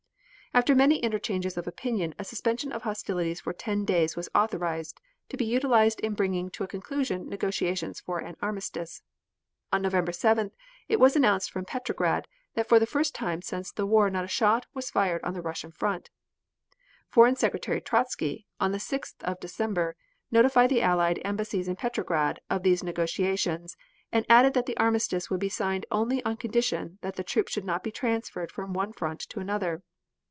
[0.53, 5.37] After many interchanges of opinion a suspension of hostilities for ten days was authorized, to
[5.37, 9.01] be utilized in bringing to a conclusion negotiations for an armistice.
[9.71, 10.51] On December 7th
[10.89, 14.27] it was announced from Petrograd that for the first time since the war not a
[14.27, 16.09] shot was fired on the Russian front.
[17.07, 19.95] Foreign Secretary Trotzky, on the 6th of December,
[20.31, 23.77] notified the allied embassies in Petrograd of these negotiations
[24.11, 27.63] and added that the armistice would be signed only on condition that the troops should
[27.63, 29.81] not be transferred from one front to another.